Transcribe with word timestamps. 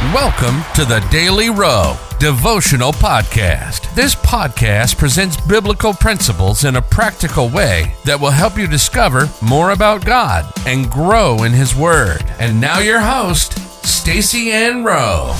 Welcome 0.00 0.62
to 0.76 0.86
the 0.86 1.06
Daily 1.10 1.50
Rowe 1.50 1.94
Devotional 2.18 2.90
Podcast. 2.90 3.94
This 3.94 4.14
podcast 4.14 4.96
presents 4.96 5.38
biblical 5.42 5.92
principles 5.92 6.64
in 6.64 6.76
a 6.76 6.82
practical 6.82 7.50
way 7.50 7.94
that 8.06 8.18
will 8.18 8.30
help 8.30 8.56
you 8.56 8.66
discover 8.66 9.28
more 9.42 9.72
about 9.72 10.06
God 10.06 10.50
and 10.66 10.90
grow 10.90 11.42
in 11.42 11.52
His 11.52 11.76
Word. 11.76 12.24
And 12.38 12.58
now, 12.58 12.78
your 12.78 13.00
host, 13.00 13.58
Stacy 13.86 14.50
Ann 14.50 14.84
Rowe. 14.84 15.34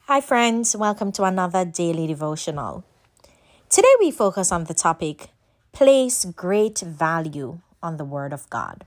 Hi, 0.00 0.20
friends. 0.20 0.76
Welcome 0.76 1.10
to 1.12 1.24
another 1.24 1.64
daily 1.64 2.06
devotional. 2.06 2.84
Today, 3.70 3.94
we 3.98 4.10
focus 4.10 4.52
on 4.52 4.64
the 4.64 4.74
topic 4.74 5.30
place 5.72 6.26
great 6.26 6.80
value 6.80 7.60
on 7.82 7.96
the 7.96 8.04
Word 8.04 8.34
of 8.34 8.48
God. 8.50 8.84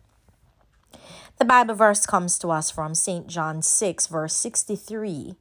The 1.37 1.45
Bible 1.45 1.75
verse 1.75 2.07
comes 2.07 2.39
to 2.39 2.49
us 2.49 2.71
from 2.71 2.95
St. 2.95 3.27
John 3.27 3.61
6, 3.61 4.07
verse 4.07 4.33
63, 4.33 5.35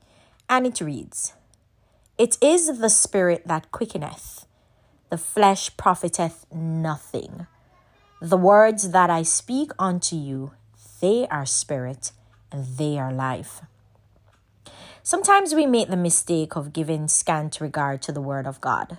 and 0.46 0.66
it 0.66 0.78
reads 0.82 1.32
It 2.18 2.36
is 2.42 2.80
the 2.80 2.90
Spirit 2.90 3.46
that 3.46 3.72
quickeneth, 3.72 4.44
the 5.08 5.16
flesh 5.16 5.74
profiteth 5.78 6.44
nothing. 6.52 7.46
The 8.20 8.36
words 8.36 8.90
that 8.90 9.08
I 9.08 9.22
speak 9.22 9.72
unto 9.78 10.16
you, 10.16 10.52
they 11.00 11.26
are 11.28 11.46
spirit 11.46 12.12
and 12.52 12.76
they 12.76 12.98
are 12.98 13.12
life. 13.12 13.62
Sometimes 15.02 15.54
we 15.54 15.64
make 15.64 15.88
the 15.88 15.96
mistake 15.96 16.56
of 16.56 16.74
giving 16.74 17.08
scant 17.08 17.58
regard 17.58 18.02
to 18.02 18.12
the 18.12 18.20
Word 18.20 18.46
of 18.46 18.60
God. 18.60 18.98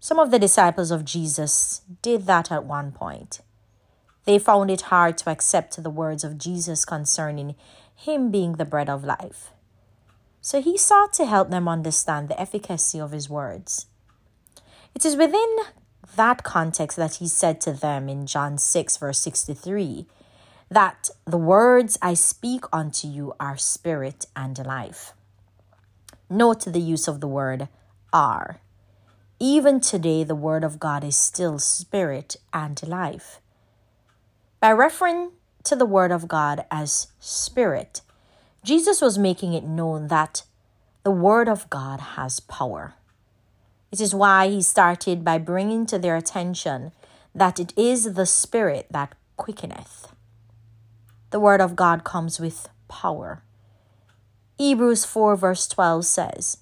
Some 0.00 0.18
of 0.18 0.30
the 0.30 0.38
disciples 0.38 0.90
of 0.90 1.06
Jesus 1.06 1.80
did 2.02 2.26
that 2.26 2.52
at 2.52 2.64
one 2.64 2.92
point. 2.92 3.40
They 4.24 4.38
found 4.38 4.70
it 4.70 4.82
hard 4.82 5.18
to 5.18 5.30
accept 5.30 5.82
the 5.82 5.90
words 5.90 6.22
of 6.24 6.38
Jesus 6.38 6.84
concerning 6.84 7.56
him 7.94 8.30
being 8.30 8.54
the 8.54 8.64
bread 8.64 8.88
of 8.88 9.04
life. 9.04 9.50
So 10.40 10.60
he 10.60 10.76
sought 10.76 11.12
to 11.14 11.26
help 11.26 11.50
them 11.50 11.68
understand 11.68 12.28
the 12.28 12.40
efficacy 12.40 13.00
of 13.00 13.12
his 13.12 13.30
words. 13.30 13.86
It 14.94 15.04
is 15.04 15.16
within 15.16 15.56
that 16.16 16.42
context 16.42 16.96
that 16.96 17.16
he 17.16 17.28
said 17.28 17.60
to 17.62 17.72
them 17.72 18.08
in 18.08 18.26
John 18.26 18.58
6, 18.58 18.96
verse 18.96 19.18
63, 19.20 20.06
that 20.70 21.10
the 21.24 21.38
words 21.38 21.98
I 22.00 22.14
speak 22.14 22.64
unto 22.72 23.06
you 23.06 23.34
are 23.38 23.56
spirit 23.56 24.26
and 24.34 24.58
life. 24.64 25.12
Note 26.30 26.64
the 26.64 26.80
use 26.80 27.08
of 27.08 27.20
the 27.20 27.28
word 27.28 27.68
are. 28.12 28.60
Even 29.38 29.80
today, 29.80 30.24
the 30.24 30.34
word 30.34 30.64
of 30.64 30.78
God 30.78 31.04
is 31.04 31.16
still 31.16 31.58
spirit 31.58 32.36
and 32.52 32.82
life. 32.86 33.41
By 34.62 34.70
referring 34.70 35.32
to 35.64 35.74
the 35.74 35.84
Word 35.84 36.12
of 36.12 36.28
God 36.28 36.66
as 36.70 37.08
Spirit, 37.18 38.00
Jesus 38.62 39.00
was 39.00 39.18
making 39.18 39.54
it 39.54 39.64
known 39.64 40.06
that 40.06 40.44
the 41.02 41.10
Word 41.10 41.48
of 41.48 41.68
God 41.68 41.98
has 42.14 42.38
power. 42.38 42.94
It 43.90 44.00
is 44.00 44.14
why 44.14 44.46
he 44.46 44.62
started 44.62 45.24
by 45.24 45.38
bringing 45.38 45.84
to 45.86 45.98
their 45.98 46.14
attention 46.14 46.92
that 47.34 47.58
it 47.58 47.76
is 47.76 48.14
the 48.14 48.24
Spirit 48.24 48.86
that 48.92 49.16
quickeneth. 49.36 50.14
The 51.30 51.40
Word 51.40 51.60
of 51.60 51.74
God 51.74 52.04
comes 52.04 52.38
with 52.38 52.68
power. 52.86 53.42
Hebrews 54.58 55.04
4, 55.04 55.34
verse 55.34 55.66
12 55.66 56.06
says, 56.06 56.58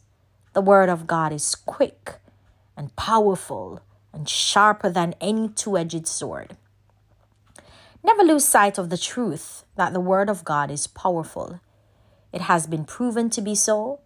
The 0.54 0.62
Word 0.62 0.88
of 0.88 1.06
God 1.06 1.34
is 1.34 1.54
quick 1.54 2.14
and 2.78 2.96
powerful 2.96 3.82
and 4.10 4.26
sharper 4.26 4.88
than 4.88 5.14
any 5.20 5.50
two 5.50 5.76
edged 5.76 6.08
sword 6.08 6.56
Never 8.02 8.22
lose 8.22 8.44
sight 8.44 8.78
of 8.78 8.88
the 8.88 8.98
truth 8.98 9.64
that 9.76 9.92
the 9.92 10.00
Word 10.00 10.30
of 10.30 10.44
God 10.44 10.70
is 10.70 10.86
powerful. 10.86 11.60
It 12.32 12.42
has 12.42 12.66
been 12.66 12.84
proven 12.84 13.28
to 13.30 13.42
be 13.42 13.54
so, 13.54 14.00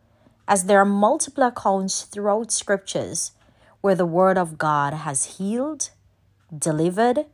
as 0.49 0.65
there 0.65 0.81
are 0.81 0.85
multiple 0.85 1.45
accounts 1.45 2.03
throughout 2.03 2.51
Scriptures 2.51 3.33
where 3.81 3.95
the 3.95 4.07
Word 4.07 4.37
of 4.37 4.59
God 4.59 4.95
has 4.95 5.37
healed, 5.39 5.91
delivered, 6.57 7.27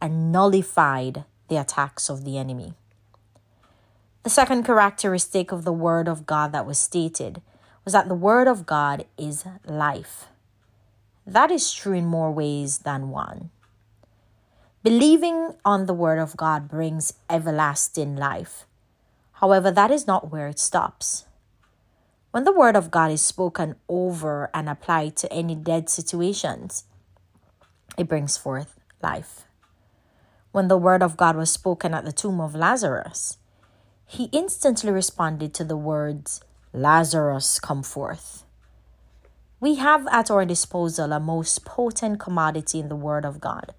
and 0.00 0.32
nullified 0.32 1.24
the 1.48 1.56
attacks 1.56 2.08
of 2.08 2.24
the 2.24 2.38
enemy. 2.38 2.74
The 4.22 4.30
second 4.30 4.64
characteristic 4.64 5.52
of 5.52 5.64
the 5.64 5.72
Word 5.72 6.08
of 6.08 6.26
God 6.26 6.52
that 6.52 6.66
was 6.66 6.78
stated 6.78 7.42
was 7.84 7.92
that 7.92 8.08
the 8.08 8.14
Word 8.14 8.48
of 8.48 8.66
God 8.66 9.04
is 9.18 9.44
life. 9.64 10.26
That 11.26 11.50
is 11.50 11.72
true 11.72 11.92
in 11.92 12.06
more 12.06 12.32
ways 12.32 12.78
than 12.78 13.10
one. 13.10 13.50
Believing 14.86 15.56
on 15.64 15.86
the 15.86 15.92
Word 15.92 16.20
of 16.20 16.36
God 16.36 16.68
brings 16.68 17.14
everlasting 17.28 18.14
life. 18.14 18.66
However, 19.32 19.72
that 19.72 19.90
is 19.90 20.06
not 20.06 20.30
where 20.30 20.46
it 20.46 20.60
stops. 20.60 21.24
When 22.30 22.44
the 22.44 22.52
Word 22.52 22.76
of 22.76 22.92
God 22.92 23.10
is 23.10 23.20
spoken 23.20 23.74
over 23.88 24.48
and 24.54 24.68
applied 24.68 25.16
to 25.16 25.32
any 25.32 25.56
dead 25.56 25.90
situations, 25.90 26.84
it 27.98 28.06
brings 28.06 28.36
forth 28.36 28.78
life. 29.02 29.46
When 30.52 30.68
the 30.68 30.78
Word 30.78 31.02
of 31.02 31.16
God 31.16 31.34
was 31.34 31.50
spoken 31.50 31.92
at 31.92 32.04
the 32.04 32.12
tomb 32.12 32.40
of 32.40 32.54
Lazarus, 32.54 33.38
he 34.06 34.30
instantly 34.30 34.92
responded 34.92 35.52
to 35.54 35.64
the 35.64 35.76
words, 35.76 36.40
Lazarus, 36.72 37.58
come 37.58 37.82
forth. 37.82 38.44
We 39.58 39.74
have 39.82 40.06
at 40.12 40.30
our 40.30 40.44
disposal 40.44 41.12
a 41.12 41.18
most 41.18 41.64
potent 41.64 42.20
commodity 42.20 42.78
in 42.78 42.88
the 42.88 42.94
Word 42.94 43.24
of 43.24 43.40
God 43.40 43.74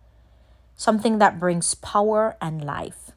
something 0.77 1.17
that 1.17 1.39
brings 1.39 1.73
power 1.73 2.37
and 2.39 2.63
life. 2.63 3.11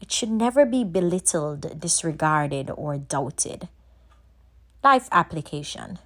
It 0.00 0.10
should 0.10 0.30
never 0.30 0.64
be 0.64 0.82
belittled, 0.82 1.78
disregarded, 1.78 2.70
or 2.74 2.96
doubted. 2.96 3.68
Life 4.82 5.08
application. 5.12 5.98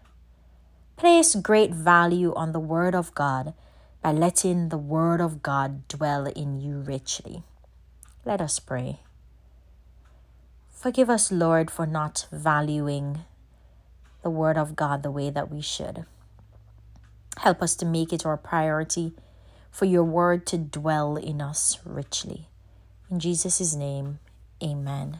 Place 0.96 1.34
great 1.36 1.70
value 1.70 2.34
on 2.34 2.52
the 2.52 2.60
Word 2.60 2.94
of 2.94 3.14
God 3.14 3.54
by 4.02 4.12
letting 4.12 4.68
the 4.68 4.78
Word 4.78 5.20
of 5.20 5.42
God 5.42 5.86
dwell 5.88 6.26
in 6.26 6.60
you 6.60 6.78
richly. 6.78 7.44
Let 8.24 8.40
us 8.40 8.58
pray. 8.58 9.00
Forgive 10.70 11.08
us, 11.08 11.32
Lord, 11.32 11.70
for 11.70 11.86
not 11.86 12.26
valuing 12.30 13.20
the 14.22 14.30
Word 14.30 14.58
of 14.58 14.74
God 14.76 15.02
the 15.02 15.10
way 15.10 15.30
that 15.30 15.50
we 15.50 15.60
should. 15.60 16.06
Help 17.38 17.62
us 17.62 17.76
to 17.76 17.86
make 17.86 18.12
it 18.12 18.26
our 18.26 18.36
priority 18.36 19.12
for 19.70 19.86
your 19.86 20.04
word 20.04 20.46
to 20.46 20.58
dwell 20.58 21.16
in 21.16 21.40
us 21.40 21.78
richly. 21.84 22.48
In 23.10 23.20
Jesus' 23.20 23.74
name, 23.74 24.18
amen. 24.62 25.16